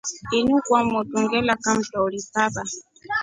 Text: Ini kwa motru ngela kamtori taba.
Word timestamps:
Ini 0.37 0.53
kwa 0.67 0.79
motru 0.91 1.15
ngela 1.25 1.53
kamtori 1.63 2.19
taba. 2.33 2.61